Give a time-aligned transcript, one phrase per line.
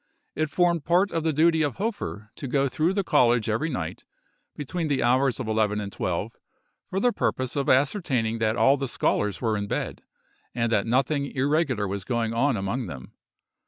[0.33, 4.03] It formed part of the duty of Hofer to go through the college every night,
[4.55, 6.35] between the hours of eleven and twelve,
[6.89, 10.01] for the purpose of ascertaining that all the scholars were in bed,
[10.55, 13.13] and that nothing irregular was going on among them.